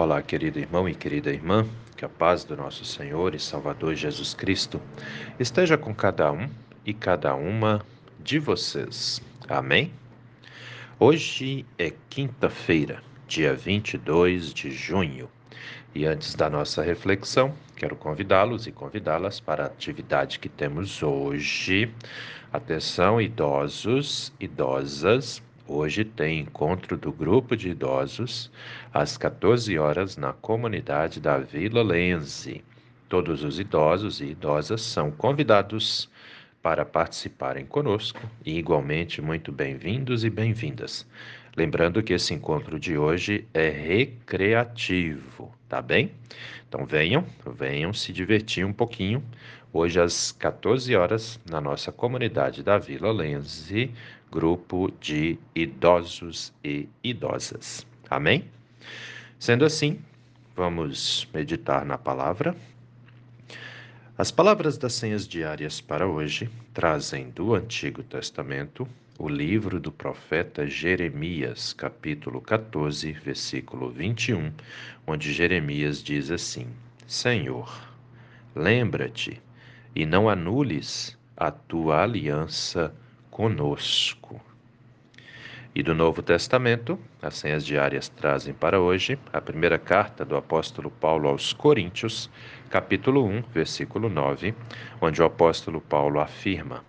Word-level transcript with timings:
Olá, 0.00 0.22
querido 0.22 0.58
irmão 0.58 0.88
e 0.88 0.94
querida 0.94 1.30
irmã, 1.30 1.68
que 1.94 2.06
a 2.06 2.08
paz 2.08 2.42
do 2.42 2.56
nosso 2.56 2.86
Senhor 2.86 3.34
e 3.34 3.38
Salvador 3.38 3.94
Jesus 3.94 4.32
Cristo 4.32 4.80
esteja 5.38 5.76
com 5.76 5.94
cada 5.94 6.32
um 6.32 6.48
e 6.86 6.94
cada 6.94 7.34
uma 7.34 7.84
de 8.18 8.38
vocês. 8.38 9.20
Amém? 9.46 9.92
Hoje 10.98 11.66
é 11.78 11.92
quinta-feira, 12.08 13.02
dia 13.28 13.54
22 13.54 14.54
de 14.54 14.70
junho, 14.70 15.28
e 15.94 16.06
antes 16.06 16.34
da 16.34 16.48
nossa 16.48 16.82
reflexão, 16.82 17.52
quero 17.76 17.94
convidá-los 17.94 18.66
e 18.66 18.72
convidá-las 18.72 19.38
para 19.38 19.64
a 19.64 19.66
atividade 19.66 20.38
que 20.38 20.48
temos 20.48 21.02
hoje. 21.02 21.92
Atenção, 22.50 23.20
idosos, 23.20 24.32
idosas, 24.40 25.42
Hoje 25.72 26.04
tem 26.04 26.40
encontro 26.40 26.96
do 26.96 27.12
grupo 27.12 27.56
de 27.56 27.68
idosos 27.68 28.50
às 28.92 29.16
14 29.16 29.78
horas 29.78 30.16
na 30.16 30.32
comunidade 30.32 31.20
da 31.20 31.38
Vila 31.38 31.80
Lense. 31.80 32.64
Todos 33.08 33.44
os 33.44 33.60
idosos 33.60 34.20
e 34.20 34.30
idosas 34.30 34.82
são 34.82 35.12
convidados 35.12 36.10
para 36.60 36.84
participarem 36.84 37.64
conosco 37.64 38.20
e 38.44 38.58
igualmente 38.58 39.22
muito 39.22 39.52
bem-vindos 39.52 40.24
e 40.24 40.28
bem-vindas. 40.28 41.06
Lembrando 41.56 42.02
que 42.02 42.14
esse 42.14 42.34
encontro 42.34 42.80
de 42.80 42.98
hoje 42.98 43.46
é 43.54 43.68
recreativo, 43.68 45.54
tá 45.68 45.80
bem? 45.80 46.10
Então 46.68 46.84
venham, 46.84 47.24
venham 47.46 47.92
se 47.92 48.12
divertir 48.12 48.66
um 48.66 48.72
pouquinho. 48.72 49.22
Hoje 49.72 50.00
às 50.00 50.32
14 50.32 50.96
horas 50.96 51.38
na 51.48 51.60
nossa 51.60 51.92
comunidade 51.92 52.60
da 52.60 52.76
Vila 52.76 53.12
Lense, 53.12 53.92
grupo 54.28 54.92
de 55.00 55.38
idosos 55.54 56.52
e 56.64 56.88
idosas. 57.04 57.86
Amém? 58.10 58.46
Sendo 59.38 59.64
assim, 59.64 60.00
vamos 60.56 61.28
meditar 61.32 61.84
na 61.84 61.96
palavra. 61.96 62.56
As 64.18 64.32
palavras 64.32 64.76
das 64.76 64.94
senhas 64.94 65.26
diárias 65.26 65.80
para 65.80 66.04
hoje 66.04 66.50
trazem 66.74 67.30
do 67.30 67.54
Antigo 67.54 68.02
Testamento 68.02 68.88
o 69.20 69.28
livro 69.28 69.78
do 69.78 69.92
profeta 69.92 70.66
Jeremias, 70.66 71.72
capítulo 71.72 72.40
14, 72.40 73.12
versículo 73.12 73.88
21, 73.88 74.52
onde 75.06 75.32
Jeremias 75.32 76.02
diz 76.02 76.28
assim: 76.30 76.66
Senhor, 77.06 77.70
lembra-te 78.54 79.40
e 79.94 80.06
não 80.06 80.28
anules 80.28 81.18
a 81.36 81.50
tua 81.50 82.02
aliança 82.02 82.94
conosco. 83.30 84.40
E 85.74 85.82
do 85.82 85.94
Novo 85.94 86.20
Testamento, 86.20 86.98
as 87.22 87.36
senhas 87.36 87.64
diárias 87.64 88.08
trazem 88.08 88.52
para 88.52 88.80
hoje 88.80 89.18
a 89.32 89.40
primeira 89.40 89.78
carta 89.78 90.24
do 90.24 90.36
apóstolo 90.36 90.90
Paulo 90.90 91.28
aos 91.28 91.52
Coríntios, 91.52 92.28
capítulo 92.68 93.24
1, 93.24 93.42
versículo 93.54 94.08
9, 94.08 94.54
onde 95.00 95.22
o 95.22 95.24
apóstolo 95.24 95.80
Paulo 95.80 96.18
afirma: 96.18 96.84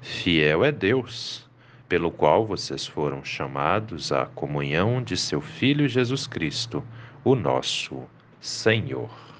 Fiel 0.00 0.64
é 0.64 0.72
Deus, 0.72 1.48
pelo 1.88 2.10
qual 2.10 2.46
vocês 2.46 2.86
foram 2.86 3.22
chamados 3.22 4.10
à 4.10 4.24
comunhão 4.24 5.02
de 5.02 5.16
seu 5.16 5.42
Filho 5.42 5.86
Jesus 5.86 6.26
Cristo, 6.26 6.82
o 7.22 7.34
nosso 7.34 8.02
Senhor. 8.40 9.31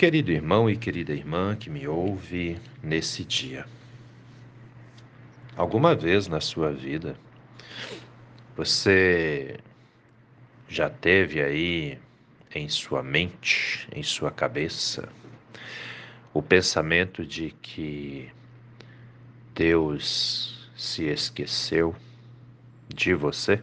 Querido 0.00 0.32
irmão 0.32 0.70
e 0.70 0.78
querida 0.78 1.12
irmã 1.12 1.54
que 1.54 1.68
me 1.68 1.86
ouve 1.86 2.58
nesse 2.82 3.22
dia, 3.22 3.66
Alguma 5.54 5.94
vez 5.94 6.26
na 6.26 6.40
sua 6.40 6.72
vida 6.72 7.14
você 8.56 9.60
já 10.66 10.88
teve 10.88 11.42
aí 11.42 11.98
em 12.54 12.66
sua 12.66 13.02
mente, 13.02 13.86
em 13.94 14.02
sua 14.02 14.30
cabeça, 14.30 15.06
o 16.32 16.40
pensamento 16.40 17.22
de 17.26 17.50
que 17.60 18.30
Deus 19.54 20.66
se 20.74 21.04
esqueceu 21.04 21.94
de 22.88 23.12
você? 23.12 23.62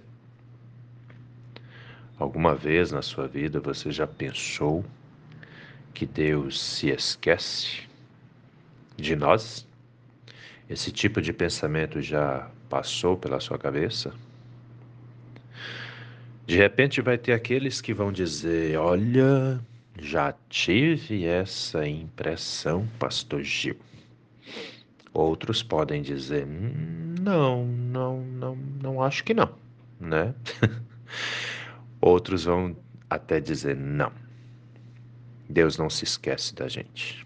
Alguma 2.20 2.54
vez 2.54 2.92
na 2.92 3.02
sua 3.02 3.28
vida 3.28 3.60
você 3.60 3.90
já 3.90 4.06
pensou 4.06 4.86
que 5.98 6.06
Deus 6.06 6.62
se 6.62 6.90
esquece 6.90 7.80
de 8.96 9.16
nós? 9.16 9.68
Esse 10.70 10.92
tipo 10.92 11.20
de 11.20 11.34
pensamento 11.34 12.00
já 12.04 12.52
passou 12.70 13.18
pela 13.18 13.40
sua 13.40 13.58
cabeça? 13.58 14.14
De 16.46 16.56
repente 16.56 17.02
vai 17.02 17.18
ter 17.18 17.34
aqueles 17.34 17.82
que 17.82 17.96
vão 17.96 18.12
dizer: 18.12 18.78
Olha, 18.78 19.60
já 20.00 20.36
tive 20.50 21.26
essa 21.26 21.88
impressão, 21.88 22.88
Pastor 23.00 23.42
Gil. 23.42 23.78
Outros 25.12 25.64
podem 25.64 26.04
dizer: 26.04 26.46
Não, 26.46 27.66
não, 27.66 28.22
não, 28.22 28.56
não 28.56 29.02
acho 29.02 29.24
que 29.24 29.34
não, 29.34 29.50
né? 30.00 30.36
Outros 32.00 32.44
vão 32.44 32.78
até 33.10 33.40
dizer: 33.40 33.76
Não, 33.76 34.12
Deus 35.50 35.78
não 35.78 35.90
se 35.90 36.04
esquece 36.04 36.54
da 36.54 36.68
gente. 36.68 37.26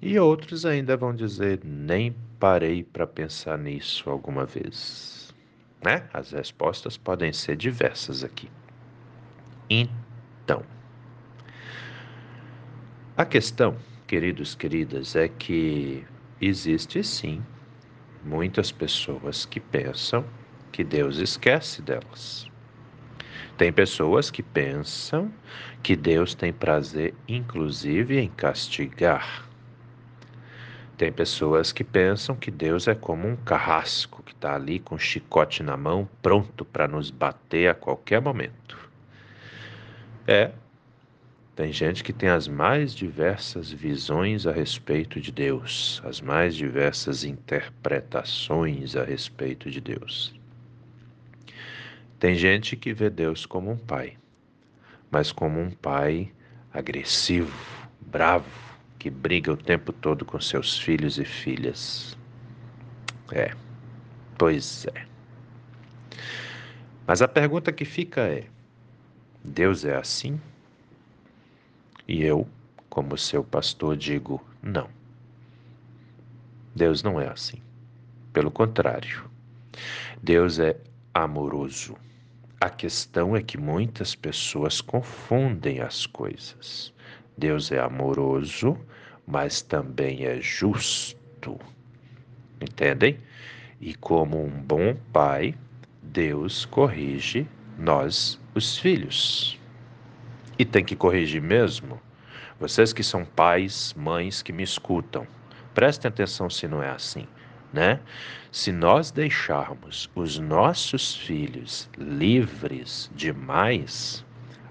E 0.00 0.18
outros 0.18 0.66
ainda 0.66 0.96
vão 0.96 1.14
dizer: 1.14 1.60
Nem 1.64 2.14
parei 2.38 2.82
para 2.82 3.06
pensar 3.06 3.56
nisso 3.56 4.10
alguma 4.10 4.44
vez? 4.44 5.34
Né? 5.84 6.08
As 6.12 6.32
respostas 6.32 6.96
podem 6.96 7.32
ser 7.32 7.56
diversas 7.56 8.22
aqui. 8.22 8.48
Então, 9.70 10.62
a 13.16 13.24
questão, 13.24 13.76
queridos, 14.06 14.54
queridas, 14.54 15.16
é 15.16 15.28
que 15.28 16.04
existe 16.40 17.02
sim 17.04 17.42
muitas 18.24 18.72
pessoas 18.72 19.44
que 19.44 19.60
pensam 19.60 20.24
que 20.70 20.82
Deus 20.82 21.18
esquece 21.18 21.82
delas. 21.82 22.51
Tem 23.56 23.72
pessoas 23.72 24.30
que 24.30 24.42
pensam 24.42 25.32
que 25.82 25.96
Deus 25.96 26.34
tem 26.34 26.52
prazer, 26.52 27.14
inclusive, 27.28 28.18
em 28.18 28.28
castigar 28.28 29.52
tem 31.02 31.10
pessoas 31.10 31.72
que 31.72 31.82
pensam 31.82 32.36
que 32.36 32.48
Deus 32.48 32.86
é 32.86 32.94
como 32.94 33.26
um 33.26 33.34
carrasco 33.34 34.22
que 34.22 34.32
está 34.32 34.54
ali 34.54 34.78
com 34.78 34.94
um 34.94 34.98
chicote 34.98 35.60
na 35.60 35.76
mão, 35.76 36.08
pronto 36.22 36.64
para 36.64 36.86
nos 36.86 37.10
bater 37.10 37.68
a 37.68 37.74
qualquer 37.74 38.20
momento. 38.20 38.78
É, 40.28 40.52
tem 41.56 41.72
gente 41.72 42.04
que 42.04 42.12
tem 42.12 42.28
as 42.28 42.46
mais 42.46 42.94
diversas 42.94 43.68
visões 43.72 44.46
a 44.46 44.52
respeito 44.52 45.20
de 45.20 45.32
Deus, 45.32 46.00
as 46.04 46.20
mais 46.20 46.54
diversas 46.54 47.24
interpretações 47.24 48.94
a 48.94 49.02
respeito 49.02 49.68
de 49.72 49.80
Deus. 49.80 50.41
Tem 52.22 52.36
gente 52.36 52.76
que 52.76 52.94
vê 52.94 53.10
Deus 53.10 53.44
como 53.44 53.72
um 53.72 53.76
pai, 53.76 54.16
mas 55.10 55.32
como 55.32 55.58
um 55.58 55.72
pai 55.72 56.32
agressivo, 56.72 57.52
bravo, 58.00 58.48
que 58.96 59.10
briga 59.10 59.50
o 59.50 59.56
tempo 59.56 59.92
todo 59.92 60.24
com 60.24 60.40
seus 60.40 60.78
filhos 60.78 61.18
e 61.18 61.24
filhas. 61.24 62.16
É, 63.32 63.52
pois 64.38 64.86
é. 64.94 65.04
Mas 67.08 67.22
a 67.22 67.26
pergunta 67.26 67.72
que 67.72 67.84
fica 67.84 68.20
é: 68.20 68.44
Deus 69.42 69.84
é 69.84 69.96
assim? 69.96 70.40
E 72.06 72.22
eu, 72.22 72.46
como 72.88 73.18
seu 73.18 73.42
pastor, 73.42 73.96
digo: 73.96 74.40
não. 74.62 74.88
Deus 76.72 77.02
não 77.02 77.20
é 77.20 77.26
assim. 77.26 77.60
Pelo 78.32 78.52
contrário, 78.52 79.28
Deus 80.22 80.60
é 80.60 80.76
amoroso. 81.12 81.96
A 82.62 82.70
questão 82.70 83.34
é 83.34 83.42
que 83.42 83.58
muitas 83.58 84.14
pessoas 84.14 84.80
confundem 84.80 85.80
as 85.80 86.06
coisas. 86.06 86.94
Deus 87.36 87.72
é 87.72 87.80
amoroso, 87.80 88.78
mas 89.26 89.62
também 89.62 90.26
é 90.26 90.40
justo. 90.40 91.58
Entendem? 92.60 93.18
E 93.80 93.96
como 93.96 94.40
um 94.40 94.48
bom 94.48 94.94
pai, 95.12 95.56
Deus 96.00 96.64
corrige 96.64 97.48
nós, 97.76 98.38
os 98.54 98.78
filhos. 98.78 99.58
E 100.56 100.64
tem 100.64 100.84
que 100.84 100.94
corrigir 100.94 101.42
mesmo. 101.42 102.00
Vocês 102.60 102.92
que 102.92 103.02
são 103.02 103.24
pais, 103.24 103.92
mães 103.94 104.40
que 104.40 104.52
me 104.52 104.62
escutam, 104.62 105.26
prestem 105.74 106.08
atenção 106.08 106.48
se 106.48 106.68
não 106.68 106.80
é 106.80 106.90
assim, 106.90 107.26
né? 107.72 108.00
Se 108.50 108.70
nós 108.70 109.10
deixarmos 109.10 110.10
os 110.14 110.38
nossos 110.38 111.16
filhos 111.16 111.88
livres 111.96 113.10
demais, 113.14 114.24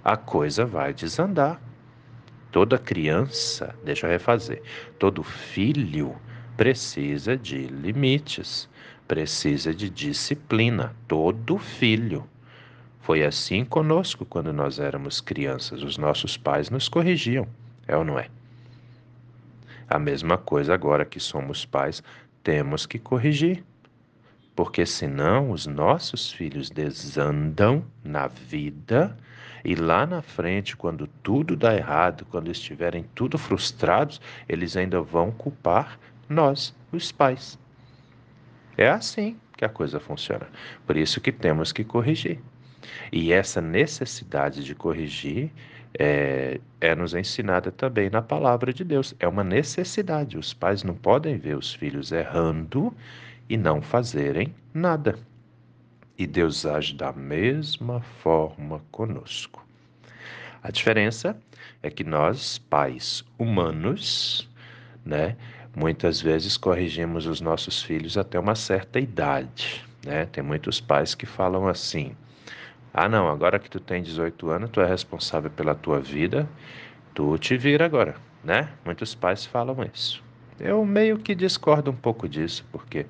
a 0.03 0.15
coisa 0.15 0.65
vai 0.65 0.94
desandar. 0.94 1.59
Toda 2.51 2.77
criança, 2.77 3.74
deixa 3.83 4.07
eu 4.07 4.12
refazer, 4.12 4.62
todo 5.00 5.24
filho 5.24 6.15
precisa 6.57 7.36
de 7.36 7.65
limites, 7.68 8.69
precisa 9.07 9.74
de 9.74 9.89
disciplina. 9.89 10.95
Todo 11.07 11.57
filho. 11.57 12.30
Foi 13.00 13.24
assim 13.24 13.65
conosco 13.65 14.25
quando 14.25 14.53
nós 14.53 14.80
éramos 14.80 15.19
crianças. 15.19 15.81
Os 15.81 15.98
nossos 15.98 16.38
pais 16.38 16.69
nos 16.69 16.88
corrigiam, 16.88 17.48
é 17.88 17.98
ou 17.98 18.06
não 18.06 18.19
é? 18.19 18.30
A 19.89 19.98
mesma 19.98 20.38
coisa 20.38 20.74
agora 20.74 21.03
que 21.03 21.19
somos 21.19 21.65
pais, 21.65 22.03
temos 22.44 22.86
que 22.86 23.00
corrigir. 23.00 23.64
Porque 24.56 24.86
senão 24.86 25.52
os 25.52 25.66
nossos 25.66 26.32
filhos 26.32 26.70
desandam 26.70 27.86
na 28.04 28.28
vida 28.28 29.18
e 29.64 29.76
lá 29.76 30.06
na 30.06 30.22
frente, 30.22 30.76
quando 30.76 31.08
tudo 31.08 31.56
dá 31.56 31.76
errado, 31.76 32.26
quando 32.30 32.52
estiverem 32.52 33.06
tudo 33.16 33.38
frustrados, 33.38 34.20
eles 34.50 34.76
ainda 34.76 35.02
vão 35.02 35.32
culpar 35.32 36.00
nós, 36.28 36.76
os 36.92 37.12
pais. 37.12 37.60
É 38.78 38.90
assim 38.90 39.38
que 39.56 39.64
a 39.64 39.70
coisa 39.70 40.00
funciona. 40.00 40.48
Por 40.86 40.98
isso 40.98 41.22
que 41.22 41.32
temos 41.32 41.72
que 41.72 41.84
corrigir. 41.84 42.40
E 43.12 43.32
essa 43.32 43.62
necessidade 43.62 44.64
de 44.64 44.74
corrigir 44.74 45.52
é, 45.98 46.60
é 46.80 46.96
nos 46.96 47.14
ensinada 47.14 47.72
também 47.72 48.10
na 48.10 48.22
palavra 48.22 48.74
de 48.74 48.84
Deus. 48.84 49.16
É 49.20 49.28
uma 49.28 49.44
necessidade. 49.44 50.38
Os 50.38 50.54
pais 50.54 50.84
não 50.84 50.96
podem 50.96 51.38
ver 51.38 51.58
os 51.58 51.74
filhos 51.74 52.12
errando 52.12 52.94
e 53.50 53.58
não 53.58 53.82
fazerem 53.82 54.54
nada. 54.74 55.18
E 56.18 56.26
Deus 56.28 56.66
age 56.66 56.94
da 56.94 57.12
mesma 57.12 58.02
forma 58.02 58.82
conosco. 58.92 59.66
A 60.64 60.70
diferença 60.70 61.36
é 61.82 61.90
que 61.90 62.04
nós, 62.04 62.60
pais 62.60 63.26
humanos, 63.38 64.48
né, 65.04 65.36
muitas 65.76 66.22
vezes 66.22 66.58
corrigimos 66.58 67.26
os 67.26 67.42
nossos 67.42 67.82
filhos 67.82 68.18
até 68.18 68.40
uma 68.40 68.56
certa 68.56 69.00
idade. 69.00 69.84
Né? 70.06 70.26
Tem 70.28 70.44
muitos 70.44 70.80
pais 70.80 71.16
que 71.16 71.26
falam 71.26 71.68
assim: 71.68 72.16
ah, 72.94 73.08
não, 73.08 73.30
agora 73.30 73.58
que 73.58 73.70
tu 73.70 73.80
tem 73.80 74.04
18 74.04 74.50
anos, 74.50 74.70
tu 74.70 74.82
é 74.82 74.86
responsável 74.86 75.50
pela 75.50 75.74
tua 75.74 76.02
vida, 76.02 76.48
tu 77.14 77.38
te 77.38 77.56
vira 77.56 77.86
agora, 77.86 78.16
né? 78.44 78.68
Muitos 78.84 79.16
pais 79.16 79.46
falam 79.46 79.78
isso. 79.94 80.22
Eu 80.60 80.86
meio 80.86 81.18
que 81.18 81.34
discordo 81.34 81.90
um 81.90 81.96
pouco 81.96 82.28
disso, 82.28 82.66
porque 82.70 83.06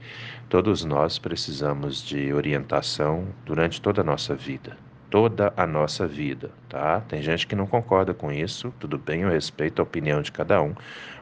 todos 0.48 0.86
nós 0.86 1.18
precisamos 1.18 2.04
de 2.04 2.32
orientação 2.32 3.28
durante 3.44 3.82
toda 3.82 4.02
a 4.02 4.04
nossa 4.04 4.36
vida. 4.36 4.78
Toda 5.10 5.52
a 5.58 5.66
nossa 5.66 6.06
vida, 6.08 6.52
tá? 6.70 7.02
Tem 7.02 7.22
gente 7.24 7.48
que 7.48 7.56
não 7.56 7.66
concorda 7.66 8.14
com 8.14 8.32
isso, 8.32 8.72
tudo 8.80 9.00
bem, 9.00 9.22
eu 9.22 9.30
respeito 9.30 9.80
a 9.80 9.84
opinião 9.84 10.22
de 10.22 10.32
cada 10.32 10.62
um, 10.62 10.76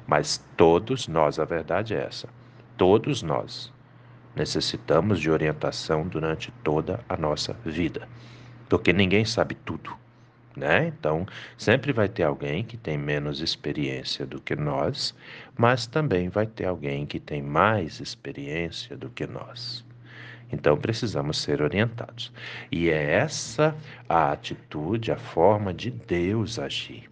mas 0.06 0.46
todos 0.58 1.08
nós, 1.08 1.40
a 1.40 1.46
verdade 1.46 1.96
é 1.96 2.04
essa, 2.04 2.28
todos 2.78 3.24
nós 3.24 3.74
necessitamos 4.36 5.20
de 5.20 5.32
orientação 5.32 6.06
durante 6.06 6.52
toda 6.62 7.00
a 7.08 7.16
nossa 7.16 7.54
vida 7.66 8.06
porque 8.70 8.94
ninguém 8.94 9.26
sabe 9.26 9.56
tudo. 9.56 9.98
Né? 10.56 10.88
Então, 10.88 11.26
sempre 11.58 11.94
vai 11.94 12.08
ter 12.08 12.24
alguém 12.24 12.64
que 12.64 12.76
tem 12.76 12.98
menos 12.98 13.42
experiência 13.42 14.26
do 14.26 14.42
que 14.42 14.56
nós, 14.56 15.16
mas 15.58 15.88
também 15.88 16.30
vai 16.30 16.46
ter 16.46 16.66
alguém 16.66 17.06
que 17.06 17.20
tem 17.20 17.42
mais 17.42 18.00
experiência 18.00 18.98
do 18.98 19.10
que 19.10 19.26
nós. 19.26 19.86
Então, 20.52 20.78
precisamos 20.78 21.38
ser 21.38 21.62
orientados. 21.62 22.32
E 22.72 22.90
é 22.90 23.12
essa 23.12 23.76
a 24.08 24.32
atitude, 24.32 25.12
a 25.12 25.18
forma 25.18 25.74
de 25.74 25.92
Deus 25.92 26.58
agir. 26.60 27.10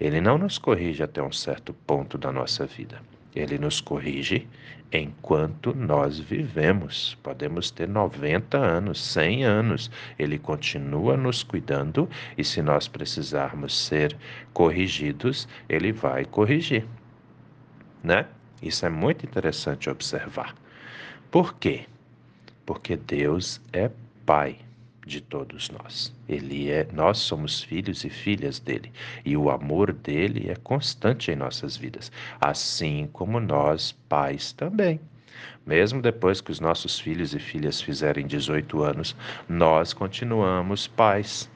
Ele 0.00 0.20
não 0.20 0.38
nos 0.38 0.58
corrige 0.58 1.02
até 1.02 1.22
um 1.22 1.30
certo 1.30 1.72
ponto 1.72 2.18
da 2.18 2.32
nossa 2.32 2.66
vida. 2.66 3.00
Ele 3.34 3.58
nos 3.58 3.80
corrige 3.80 4.46
enquanto 4.92 5.74
nós 5.74 6.18
vivemos. 6.18 7.16
Podemos 7.22 7.70
ter 7.70 7.88
90 7.88 8.58
anos, 8.58 9.00
100 9.00 9.44
anos. 9.44 9.90
Ele 10.18 10.38
continua 10.38 11.16
nos 11.16 11.42
cuidando 11.42 12.08
e, 12.36 12.44
se 12.44 12.60
nós 12.60 12.88
precisarmos 12.88 13.76
ser 13.76 14.16
corrigidos, 14.52 15.48
ele 15.68 15.92
vai 15.92 16.24
corrigir. 16.24 16.84
Né? 18.04 18.26
Isso 18.62 18.84
é 18.84 18.90
muito 18.90 19.24
interessante 19.24 19.88
observar. 19.88 20.54
Por 21.30 21.54
quê? 21.54 21.86
Porque 22.66 22.96
Deus 22.96 23.60
é 23.72 23.90
Pai 24.26 24.58
de 25.06 25.20
todos 25.20 25.70
nós. 25.70 26.14
Ele 26.28 26.70
é, 26.70 26.86
nós 26.92 27.18
somos 27.18 27.62
filhos 27.62 28.04
e 28.04 28.10
filhas 28.10 28.58
dele, 28.58 28.92
e 29.24 29.36
o 29.36 29.50
amor 29.50 29.92
dele 29.92 30.50
é 30.50 30.56
constante 30.56 31.30
em 31.30 31.36
nossas 31.36 31.76
vidas, 31.76 32.10
assim 32.40 33.08
como 33.12 33.40
nós, 33.40 33.92
pais, 34.08 34.52
também. 34.52 35.00
Mesmo 35.66 36.02
depois 36.02 36.40
que 36.40 36.50
os 36.50 36.60
nossos 36.60 36.98
filhos 36.98 37.34
e 37.34 37.38
filhas 37.38 37.80
fizerem 37.80 38.26
18 38.26 38.82
anos, 38.82 39.16
nós 39.48 39.92
continuamos 39.92 40.86
pais. 40.88 41.50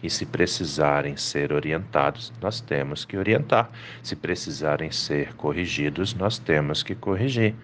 E 0.00 0.08
se 0.08 0.24
precisarem 0.24 1.16
ser 1.16 1.52
orientados, 1.52 2.32
nós 2.40 2.60
temos 2.60 3.04
que 3.04 3.16
orientar. 3.16 3.70
Se 4.02 4.14
precisarem 4.14 4.92
ser 4.92 5.34
corrigidos, 5.34 6.14
nós 6.14 6.38
temos 6.38 6.84
que 6.84 6.94
corrigir, 6.94 7.54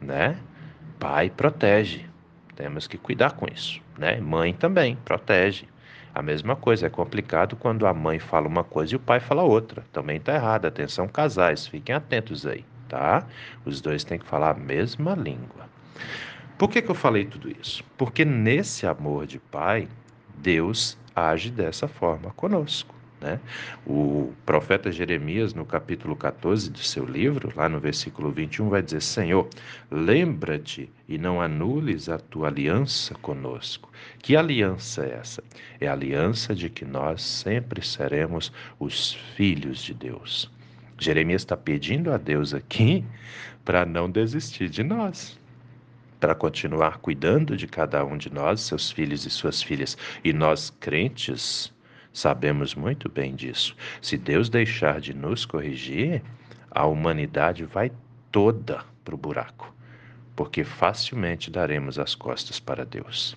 né? 0.00 0.36
Pai 0.98 1.30
protege, 1.30 2.06
temos 2.56 2.86
que 2.86 2.98
cuidar 2.98 3.32
com 3.32 3.46
isso, 3.46 3.80
né? 3.98 4.20
Mãe 4.20 4.52
também 4.52 4.96
protege. 5.04 5.66
A 6.14 6.22
mesma 6.22 6.54
coisa, 6.54 6.86
é 6.86 6.90
complicado 6.90 7.56
quando 7.56 7.86
a 7.86 7.92
mãe 7.92 8.20
fala 8.20 8.46
uma 8.46 8.62
coisa 8.62 8.94
e 8.94 8.96
o 8.96 9.00
pai 9.00 9.18
fala 9.18 9.42
outra. 9.42 9.84
Também 9.92 10.18
está 10.18 10.34
errado. 10.34 10.66
Atenção, 10.66 11.08
casais, 11.08 11.66
fiquem 11.66 11.94
atentos 11.94 12.46
aí, 12.46 12.64
tá? 12.88 13.26
Os 13.64 13.80
dois 13.80 14.04
têm 14.04 14.18
que 14.18 14.26
falar 14.26 14.50
a 14.50 14.54
mesma 14.54 15.14
língua. 15.14 15.68
Por 16.56 16.70
que, 16.70 16.80
que 16.80 16.90
eu 16.90 16.94
falei 16.94 17.24
tudo 17.24 17.50
isso? 17.50 17.82
Porque 17.98 18.24
nesse 18.24 18.86
amor 18.86 19.26
de 19.26 19.40
pai, 19.40 19.88
Deus 20.36 20.96
age 21.14 21.50
dessa 21.50 21.88
forma 21.88 22.30
conosco. 22.30 22.94
Né? 23.24 23.40
O 23.86 24.34
profeta 24.44 24.92
Jeremias, 24.92 25.54
no 25.54 25.64
capítulo 25.64 26.14
14 26.14 26.70
do 26.70 26.78
seu 26.78 27.06
livro, 27.06 27.50
lá 27.56 27.70
no 27.70 27.80
versículo 27.80 28.30
21, 28.30 28.68
vai 28.68 28.82
dizer: 28.82 29.00
Senhor, 29.00 29.48
lembra-te 29.90 30.92
e 31.08 31.16
não 31.16 31.40
anules 31.40 32.10
a 32.10 32.18
tua 32.18 32.48
aliança 32.48 33.14
conosco. 33.14 33.90
Que 34.18 34.36
aliança 34.36 35.06
é 35.06 35.14
essa? 35.14 35.42
É 35.80 35.88
a 35.88 35.92
aliança 35.92 36.54
de 36.54 36.68
que 36.68 36.84
nós 36.84 37.22
sempre 37.22 37.82
seremos 37.82 38.52
os 38.78 39.14
filhos 39.34 39.82
de 39.82 39.94
Deus. 39.94 40.50
Jeremias 40.98 41.40
está 41.40 41.56
pedindo 41.56 42.12
a 42.12 42.18
Deus 42.18 42.52
aqui 42.52 43.02
para 43.64 43.86
não 43.86 44.10
desistir 44.10 44.68
de 44.68 44.84
nós 44.84 45.38
para 46.20 46.34
continuar 46.34 46.98
cuidando 46.98 47.54
de 47.54 47.66
cada 47.66 48.02
um 48.02 48.16
de 48.16 48.32
nós, 48.32 48.62
seus 48.62 48.90
filhos 48.90 49.26
e 49.26 49.30
suas 49.30 49.62
filhas. 49.62 49.94
E 50.24 50.32
nós, 50.32 50.70
crentes, 50.80 51.70
Sabemos 52.14 52.76
muito 52.76 53.08
bem 53.08 53.34
disso. 53.34 53.76
Se 54.00 54.16
Deus 54.16 54.48
deixar 54.48 55.00
de 55.00 55.12
nos 55.12 55.44
corrigir, 55.44 56.22
a 56.70 56.86
humanidade 56.86 57.64
vai 57.64 57.90
toda 58.30 58.84
para 59.04 59.16
o 59.16 59.18
buraco, 59.18 59.74
porque 60.36 60.62
facilmente 60.62 61.50
daremos 61.50 61.98
as 61.98 62.14
costas 62.14 62.60
para 62.60 62.84
Deus. 62.84 63.36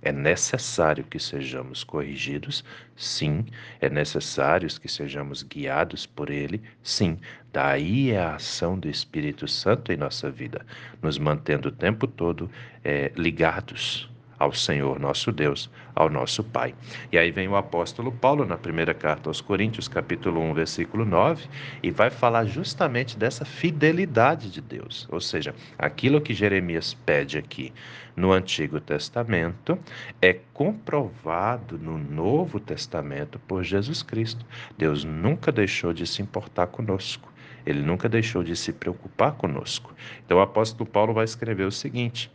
É 0.00 0.10
necessário 0.10 1.04
que 1.04 1.18
sejamos 1.18 1.84
corrigidos? 1.84 2.64
Sim. 2.96 3.44
É 3.78 3.90
necessário 3.90 4.68
que 4.80 4.88
sejamos 4.88 5.42
guiados 5.42 6.06
por 6.06 6.30
Ele? 6.30 6.62
Sim. 6.82 7.18
Daí 7.52 8.10
é 8.10 8.20
a 8.20 8.36
ação 8.36 8.78
do 8.78 8.88
Espírito 8.88 9.46
Santo 9.46 9.92
em 9.92 9.98
nossa 9.98 10.30
vida, 10.30 10.64
nos 11.02 11.18
mantendo 11.18 11.68
o 11.68 11.72
tempo 11.72 12.06
todo 12.06 12.50
é, 12.82 13.12
ligados 13.16 14.08
ao 14.44 14.52
Senhor 14.52 15.00
nosso 15.00 15.32
Deus, 15.32 15.70
ao 15.94 16.10
nosso 16.10 16.44
Pai. 16.44 16.74
E 17.10 17.16
aí 17.16 17.30
vem 17.30 17.48
o 17.48 17.56
apóstolo 17.56 18.12
Paulo 18.12 18.44
na 18.44 18.58
primeira 18.58 18.92
carta 18.92 19.30
aos 19.30 19.40
Coríntios, 19.40 19.88
capítulo 19.88 20.38
1, 20.40 20.54
versículo 20.54 21.04
9, 21.04 21.48
e 21.82 21.90
vai 21.90 22.10
falar 22.10 22.44
justamente 22.44 23.16
dessa 23.16 23.44
fidelidade 23.44 24.50
de 24.50 24.60
Deus, 24.60 25.08
ou 25.10 25.18
seja, 25.20 25.54
aquilo 25.78 26.20
que 26.20 26.34
Jeremias 26.34 26.92
pede 26.92 27.38
aqui 27.38 27.72
no 28.14 28.32
Antigo 28.32 28.80
Testamento 28.80 29.78
é 30.20 30.34
comprovado 30.52 31.78
no 31.78 31.96
Novo 31.96 32.60
Testamento 32.60 33.38
por 33.40 33.64
Jesus 33.64 34.02
Cristo. 34.02 34.44
Deus 34.76 35.04
nunca 35.04 35.50
deixou 35.50 35.92
de 35.92 36.06
se 36.06 36.20
importar 36.20 36.66
conosco. 36.66 37.32
Ele 37.66 37.80
nunca 37.80 38.10
deixou 38.10 38.42
de 38.44 38.54
se 38.54 38.72
preocupar 38.72 39.32
conosco. 39.32 39.94
Então 40.24 40.36
o 40.36 40.42
apóstolo 40.42 40.88
Paulo 40.88 41.14
vai 41.14 41.24
escrever 41.24 41.64
o 41.64 41.72
seguinte: 41.72 42.30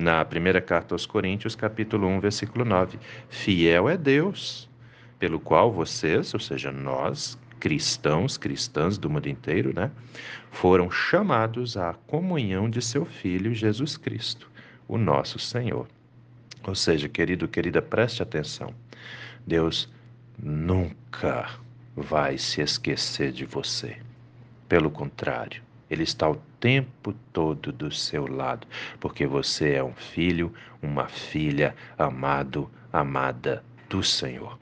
na 0.00 0.24
primeira 0.24 0.62
carta 0.62 0.94
aos 0.94 1.04
Coríntios, 1.04 1.54
capítulo 1.54 2.08
1, 2.08 2.20
versículo 2.20 2.64
9. 2.64 2.98
Fiel 3.28 3.86
é 3.86 3.98
Deus, 3.98 4.68
pelo 5.18 5.38
qual 5.38 5.70
vocês, 5.70 6.32
ou 6.32 6.40
seja, 6.40 6.72
nós, 6.72 7.38
cristãos, 7.60 8.38
cristãs 8.38 8.96
do 8.96 9.10
mundo 9.10 9.28
inteiro, 9.28 9.74
né, 9.74 9.90
foram 10.50 10.90
chamados 10.90 11.76
à 11.76 11.92
comunhão 12.06 12.70
de 12.70 12.80
seu 12.80 13.04
Filho 13.04 13.54
Jesus 13.54 13.98
Cristo, 13.98 14.50
o 14.88 14.96
nosso 14.96 15.38
Senhor. 15.38 15.86
Ou 16.66 16.74
seja, 16.74 17.08
querido, 17.08 17.46
querida, 17.46 17.82
preste 17.82 18.22
atenção. 18.22 18.74
Deus 19.46 19.92
nunca 20.42 21.50
vai 21.94 22.38
se 22.38 22.62
esquecer 22.62 23.32
de 23.32 23.44
você. 23.44 23.98
Pelo 24.66 24.90
contrário, 24.90 25.62
ele 25.90 26.04
está 26.04 26.30
o 26.30 26.36
tempo 26.60 27.12
todo 27.32 27.72
do 27.72 27.90
seu 27.90 28.26
lado, 28.28 28.66
porque 29.00 29.26
você 29.26 29.72
é 29.72 29.82
um 29.82 29.92
filho, 29.92 30.54
uma 30.80 31.08
filha 31.08 31.74
amado, 31.98 32.70
amada 32.92 33.64
do 33.88 34.02
Senhor. 34.02 34.56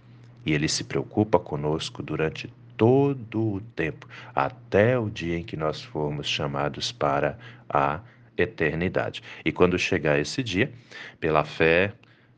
E 0.46 0.54
Ele 0.54 0.68
se 0.68 0.84
preocupa 0.84 1.38
conosco 1.38 2.02
durante 2.02 2.50
todo 2.78 3.56
o 3.56 3.60
tempo, 3.76 4.08
até 4.34 4.98
o 4.98 5.10
dia 5.10 5.36
em 5.36 5.42
que 5.42 5.56
nós 5.56 5.82
formos 5.82 6.26
chamados 6.26 6.90
para 6.90 7.38
a 7.68 8.00
eternidade. 8.36 9.22
E 9.44 9.52
quando 9.52 9.78
chegar 9.78 10.18
esse 10.18 10.42
dia, 10.42 10.72
pela 11.20 11.44
fé, 11.44 11.92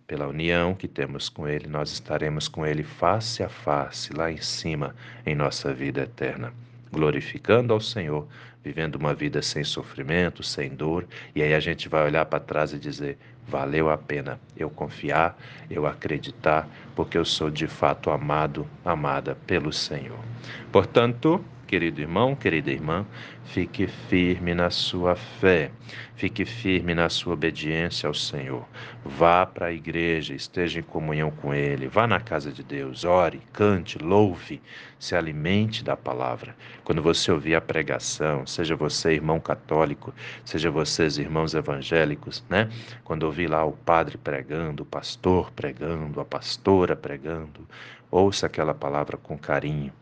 pela 0.06 0.26
união 0.26 0.74
que 0.74 0.88
temos 0.88 1.28
com 1.28 1.46
Ele, 1.46 1.68
nós 1.68 1.92
estaremos 1.92 2.48
com 2.48 2.66
Ele 2.66 2.82
face 2.82 3.44
a 3.44 3.48
face, 3.48 4.12
lá 4.12 4.32
em 4.32 4.38
cima, 4.38 4.96
em 5.24 5.36
nossa 5.36 5.72
vida 5.72 6.00
eterna, 6.00 6.52
glorificando 6.92 7.72
ao 7.72 7.80
Senhor, 7.80 8.26
vivendo 8.62 8.96
uma 8.96 9.14
vida 9.14 9.40
sem 9.42 9.64
sofrimento, 9.64 10.42
sem 10.42 10.70
dor, 10.70 11.06
e 11.34 11.42
aí 11.42 11.54
a 11.54 11.60
gente 11.60 11.88
vai 11.88 12.04
olhar 12.04 12.26
para 12.26 12.40
trás 12.40 12.72
e 12.72 12.78
dizer: 12.78 13.18
valeu 13.46 13.90
a 13.90 13.96
pena 13.98 14.40
eu 14.56 14.70
confiar, 14.70 15.38
eu 15.68 15.86
acreditar, 15.86 16.68
porque 16.94 17.16
eu 17.16 17.24
sou 17.24 17.50
de 17.50 17.66
fato 17.66 18.10
amado, 18.10 18.66
amada 18.84 19.36
pelo 19.46 19.72
Senhor. 19.72 20.18
Portanto, 20.70 21.44
querido 21.70 22.00
irmão, 22.00 22.34
querida 22.34 22.72
irmã, 22.72 23.06
fique 23.44 23.86
firme 23.86 24.52
na 24.54 24.70
sua 24.70 25.14
fé, 25.14 25.70
fique 26.16 26.44
firme 26.44 26.96
na 26.96 27.08
sua 27.08 27.34
obediência 27.34 28.08
ao 28.08 28.12
Senhor. 28.12 28.66
Vá 29.04 29.46
para 29.46 29.66
a 29.66 29.72
igreja, 29.72 30.34
esteja 30.34 30.80
em 30.80 30.82
comunhão 30.82 31.30
com 31.30 31.54
Ele, 31.54 31.86
vá 31.86 32.08
na 32.08 32.18
casa 32.18 32.50
de 32.50 32.64
Deus, 32.64 33.04
ore, 33.04 33.40
cante, 33.52 33.98
louve, 33.98 34.60
se 34.98 35.14
alimente 35.14 35.84
da 35.84 35.96
palavra. 35.96 36.56
Quando 36.82 37.00
você 37.00 37.30
ouvir 37.30 37.54
a 37.54 37.60
pregação, 37.60 38.44
seja 38.48 38.74
você 38.74 39.12
irmão 39.12 39.38
católico, 39.38 40.12
seja 40.44 40.72
vocês 40.72 41.18
irmãos 41.18 41.54
evangélicos, 41.54 42.44
né? 42.50 42.68
Quando 43.04 43.22
ouvir 43.22 43.46
lá 43.46 43.64
o 43.64 43.74
padre 43.74 44.18
pregando, 44.18 44.82
o 44.82 44.86
pastor 44.86 45.52
pregando, 45.52 46.20
a 46.20 46.24
pastora 46.24 46.96
pregando, 46.96 47.64
ouça 48.10 48.46
aquela 48.46 48.74
palavra 48.74 49.16
com 49.16 49.38
carinho 49.38 49.92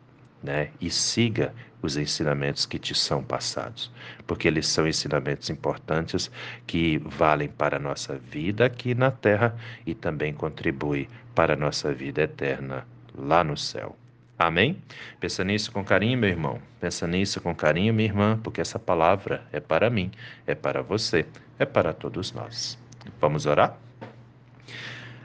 né? 0.42 0.70
E 0.80 0.90
siga 0.90 1.54
os 1.80 1.96
ensinamentos 1.96 2.66
que 2.66 2.78
te 2.78 2.94
são 2.94 3.22
passados, 3.22 3.90
porque 4.26 4.48
eles 4.48 4.66
são 4.66 4.86
ensinamentos 4.86 5.48
importantes 5.50 6.30
que 6.66 6.98
valem 6.98 7.48
para 7.48 7.76
a 7.76 7.80
nossa 7.80 8.16
vida 8.16 8.64
aqui 8.64 8.94
na 8.94 9.10
terra 9.10 9.56
e 9.86 9.94
também 9.94 10.32
contribuem 10.32 11.08
para 11.34 11.54
a 11.54 11.56
nossa 11.56 11.92
vida 11.92 12.22
eterna 12.22 12.86
lá 13.16 13.44
no 13.44 13.56
céu. 13.56 13.96
Amém? 14.38 14.80
Pensa 15.18 15.42
nisso 15.42 15.72
com 15.72 15.84
carinho, 15.84 16.18
meu 16.18 16.30
irmão. 16.30 16.60
Pensa 16.80 17.06
nisso 17.08 17.40
com 17.40 17.54
carinho, 17.54 17.92
minha 17.92 18.08
irmã, 18.08 18.38
porque 18.42 18.60
essa 18.60 18.78
palavra 18.78 19.44
é 19.52 19.58
para 19.58 19.90
mim, 19.90 20.12
é 20.46 20.54
para 20.54 20.80
você, 20.80 21.26
é 21.58 21.64
para 21.64 21.92
todos 21.92 22.32
nós. 22.32 22.78
Vamos 23.20 23.46
orar? 23.46 23.76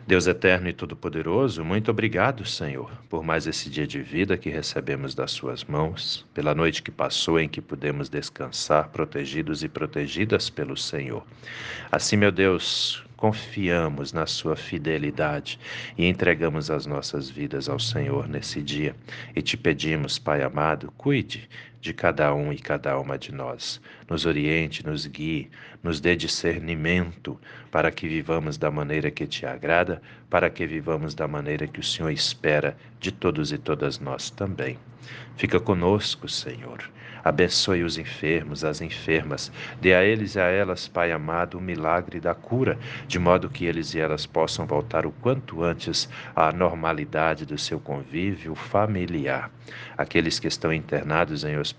Deus 0.05 0.27
eterno 0.27 0.67
e 0.67 0.73
todo-poderoso, 0.73 1.63
muito 1.63 1.89
obrigado, 1.89 2.45
Senhor, 2.45 2.91
por 3.09 3.23
mais 3.23 3.47
esse 3.47 3.69
dia 3.69 3.87
de 3.87 4.01
vida 4.01 4.37
que 4.37 4.49
recebemos 4.49 5.15
das 5.15 5.31
Suas 5.31 5.63
mãos, 5.63 6.25
pela 6.33 6.53
noite 6.53 6.83
que 6.83 6.91
passou 6.91 7.39
em 7.39 7.47
que 7.47 7.61
pudemos 7.61 8.09
descansar, 8.09 8.89
protegidos 8.89 9.63
e 9.63 9.69
protegidas 9.69 10.49
pelo 10.49 10.75
Senhor. 10.75 11.25
Assim, 11.89 12.17
meu 12.17 12.33
Deus, 12.33 13.01
confiamos 13.15 14.11
na 14.11 14.25
Sua 14.25 14.57
fidelidade 14.57 15.57
e 15.97 16.05
entregamos 16.05 16.69
as 16.69 16.85
nossas 16.85 17.29
vidas 17.29 17.69
ao 17.69 17.79
Senhor 17.79 18.27
nesse 18.27 18.61
dia. 18.61 18.93
E 19.33 19.41
te 19.41 19.55
pedimos, 19.55 20.19
Pai 20.19 20.43
amado, 20.43 20.91
cuide 20.97 21.47
de 21.83 21.93
cada 21.93 22.33
um 22.33 22.53
e 22.53 22.57
cada 22.57 22.97
uma 22.97 23.17
de 23.17 23.33
nós. 23.33 23.81
Nos 24.09 24.25
oriente, 24.25 24.85
nos 24.85 25.05
guie, 25.05 25.51
nos 25.83 25.99
dê 25.99 26.15
discernimento 26.15 27.37
para 27.69 27.91
que 27.91 28.07
vivamos 28.07 28.57
da 28.57 28.71
maneira 28.71 29.11
que 29.11 29.27
te 29.27 29.45
agrada, 29.45 30.01
para 30.29 30.49
que 30.49 30.65
vivamos 30.65 31.13
da 31.13 31.27
maneira 31.27 31.67
que 31.67 31.81
o 31.81 31.83
Senhor 31.83 32.09
espera 32.09 32.77
de 33.01 33.11
todos 33.11 33.51
e 33.51 33.57
todas 33.57 33.99
nós 33.99 34.29
também. 34.29 34.79
Fica 35.35 35.59
conosco, 35.59 36.29
Senhor. 36.29 36.89
Abençoe 37.23 37.83
os 37.83 37.97
enfermos, 37.97 38.65
as 38.65 38.81
enfermas. 38.81 39.49
Dê 39.79 39.93
a 39.93 40.03
eles 40.03 40.35
e 40.35 40.39
a 40.41 40.43
elas, 40.43 40.89
Pai 40.89 41.09
amado, 41.09 41.57
o 41.57 41.61
milagre 41.61 42.19
da 42.19 42.35
cura, 42.35 42.77
de 43.07 43.17
modo 43.17 43.49
que 43.49 43.65
eles 43.65 43.93
e 43.93 43.99
elas 43.99 44.25
possam 44.25 44.65
voltar 44.65 45.05
o 45.05 45.11
quanto 45.11 45.63
antes 45.63 46.09
à 46.35 46.51
normalidade 46.51 47.45
do 47.45 47.57
seu 47.57 47.79
convívio 47.79 48.55
familiar. 48.55 49.49
Aqueles 49.97 50.37
que 50.37 50.47
estão 50.47 50.73
internados 50.73 51.45
em 51.45 51.57
hospitais, 51.57 51.72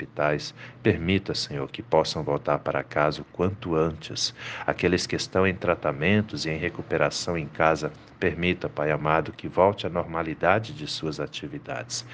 permita, 0.83 1.35
Senhor, 1.35 1.71
que 1.71 1.83
possam 1.83 2.23
voltar 2.23 2.59
para 2.59 2.83
casa 2.83 3.23
o 3.23 3.25
quanto 3.27 3.75
antes. 3.75 4.35
Aqueles 4.67 5.07
que 5.07 5.17
estão 5.17 5.47
em 5.47 5.55
tratamentos 5.55 6.47
e 6.47 6.51
em 6.51 6.59
recuperação 6.59 7.39
em 7.39 7.47
casa, 7.47 7.93
permita, 8.19 8.69
Pai 8.69 8.91
amado, 8.91 9.33
que 9.33 9.49
volte 9.49 9.87
à 9.87 9.91
normalidade 9.91 10.73
de 10.73 10.87
suas 10.87 11.21
atividades. 11.21 12.05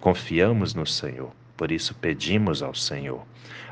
Confiamos 0.00 0.74
no 0.74 0.86
Senhor 0.86 1.32
por 1.56 1.72
isso 1.72 1.94
pedimos 1.94 2.62
ao 2.62 2.74
Senhor. 2.74 3.24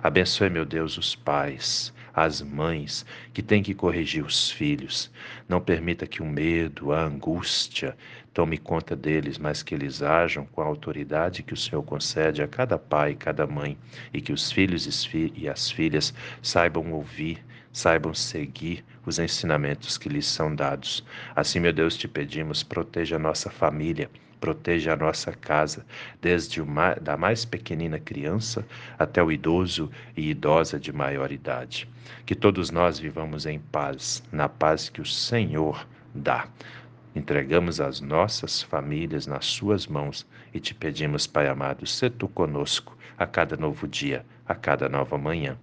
Abençoe, 0.03 0.49
meu 0.49 0.65
Deus, 0.65 0.97
os 0.97 1.15
pais, 1.15 1.93
as 2.15 2.41
mães 2.41 3.05
que 3.33 3.43
têm 3.43 3.63
que 3.63 3.75
corrigir 3.75 4.25
os 4.25 4.51
filhos. 4.51 5.11
Não 5.49 5.61
permita 5.61 6.07
que 6.07 6.23
o 6.23 6.27
medo, 6.27 6.93
a 6.93 7.03
angústia 7.03 7.97
tome 8.33 8.57
conta 8.57 8.95
deles, 8.95 9.39
mas 9.39 9.63
que 9.63 9.75
eles 9.75 10.03
ajam 10.03 10.47
com 10.47 10.61
a 10.61 10.65
autoridade 10.65 11.43
que 11.43 11.55
o 11.55 11.57
Senhor 11.57 11.83
concede 11.83 12.43
a 12.43 12.49
cada 12.49 12.79
pai 12.79 13.13
e 13.13 13.17
cada 13.17 13.47
mãe, 13.47 13.77
e 14.13 14.21
que 14.21 14.33
os 14.33 14.51
filhos 14.51 14.87
e 15.35 15.49
as 15.49 15.71
filhas 15.71 16.15
saibam 16.43 16.93
ouvir, 16.93 17.45
saibam 17.73 18.15
seguir 18.15 18.85
os 19.05 19.19
ensinamentos 19.19 19.99
que 19.99 20.09
lhes 20.09 20.27
são 20.27 20.55
dados. 20.55 21.05
Assim, 21.35 21.61
meu 21.61 21.73
Deus, 21.73 21.97
te 21.97 22.09
pedimos, 22.09 22.63
proteja 22.63 23.17
a 23.17 23.19
nossa 23.19 23.51
família 23.51 24.11
proteja 24.45 24.93
a 24.93 24.97
nossa 24.97 25.33
casa, 25.33 25.87
desde 26.21 26.63
mais, 26.63 27.01
da 27.01 27.17
mais 27.17 27.47
pequenina 27.47 27.99
criança 27.99 28.63
até 28.99 29.23
o 29.23 29.33
idoso 29.33 29.91
e 30.15 30.29
idosa 30.29 30.79
de 30.79 30.93
maior 30.93 31.33
idade. 31.33 31.89
Que 32.27 32.35
todos 32.35 32.71
nós 32.71 32.99
vivamos 32.99 33.47
em 33.47 33.59
paz, 33.59 34.23
na 34.31 34.47
paz 34.47 34.91
que 34.91 35.01
o 35.01 35.07
Senhor 35.07 35.87
dá. 36.15 36.47
Entregamos 37.15 37.81
as 37.81 38.01
nossas 38.01 38.61
famílias 38.61 39.27
nas 39.27 39.47
Suas 39.47 39.87
mãos 39.87 40.27
e 40.53 40.59
te 40.59 40.75
pedimos, 40.75 41.27
Pai 41.27 41.47
amado, 41.47 41.87
se 41.87 42.11
tu 42.11 42.27
conosco 42.27 42.97
a 43.17 43.25
cada 43.25 43.57
novo 43.57 43.87
dia, 43.87 44.25
a 44.47 44.55
cada 44.55 44.89
nova 44.89 45.17
manhã. 45.17 45.57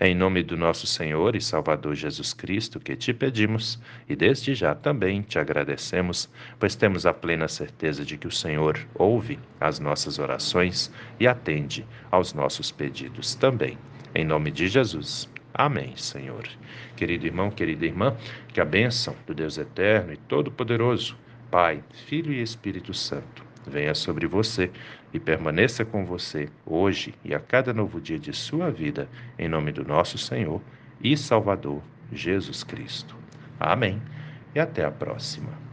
Em 0.00 0.14
nome 0.14 0.42
do 0.42 0.56
nosso 0.56 0.86
Senhor 0.86 1.36
e 1.36 1.40
Salvador 1.40 1.94
Jesus 1.94 2.32
Cristo 2.32 2.80
que 2.80 2.96
te 2.96 3.12
pedimos 3.12 3.78
e 4.08 4.16
desde 4.16 4.54
já 4.54 4.74
também 4.74 5.22
te 5.22 5.38
agradecemos, 5.38 6.28
pois 6.58 6.74
temos 6.74 7.06
a 7.06 7.12
plena 7.12 7.48
certeza 7.48 8.04
de 8.04 8.16
que 8.16 8.26
o 8.26 8.32
Senhor 8.32 8.78
ouve 8.94 9.38
as 9.60 9.78
nossas 9.78 10.18
orações 10.18 10.90
e 11.20 11.26
atende 11.26 11.86
aos 12.10 12.32
nossos 12.32 12.72
pedidos 12.72 13.34
também. 13.34 13.78
Em 14.14 14.24
nome 14.24 14.50
de 14.50 14.66
Jesus. 14.68 15.28
Amém, 15.58 15.96
Senhor. 15.96 16.46
Querido 16.96 17.24
irmão, 17.24 17.50
querida 17.50 17.86
irmã, 17.86 18.14
que 18.48 18.60
a 18.60 18.64
bênção 18.64 19.16
do 19.26 19.34
Deus 19.34 19.56
eterno 19.56 20.12
e 20.12 20.16
todo-poderoso, 20.18 21.16
Pai, 21.50 21.82
Filho 22.06 22.30
e 22.30 22.42
Espírito 22.42 22.92
Santo, 22.92 23.42
venha 23.66 23.94
sobre 23.94 24.26
você 24.26 24.70
e 25.14 25.18
permaneça 25.18 25.82
com 25.82 26.04
você 26.04 26.50
hoje 26.66 27.14
e 27.24 27.34
a 27.34 27.40
cada 27.40 27.72
novo 27.72 27.98
dia 27.98 28.18
de 28.18 28.34
sua 28.34 28.70
vida, 28.70 29.08
em 29.38 29.48
nome 29.48 29.72
do 29.72 29.82
nosso 29.82 30.18
Senhor 30.18 30.60
e 31.00 31.16
Salvador 31.16 31.80
Jesus 32.12 32.62
Cristo. 32.62 33.16
Amém. 33.58 34.02
E 34.54 34.60
até 34.60 34.84
a 34.84 34.90
próxima. 34.90 35.65